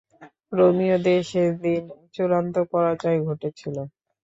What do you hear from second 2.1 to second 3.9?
চূড়ান্ত পরাজয় ঘটেছিল।